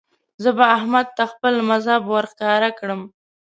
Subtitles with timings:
[0.43, 3.01] زه به احمد ته خپل مذهب ور ښکاره کړم.